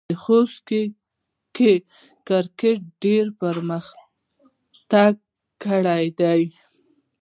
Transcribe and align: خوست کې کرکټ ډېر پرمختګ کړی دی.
خوست 0.21 0.59
کې 1.55 1.73
کرکټ 2.27 2.79
ډېر 3.03 3.25
پرمختګ 3.41 5.13
کړی 5.63 6.05
دی. 6.19 6.41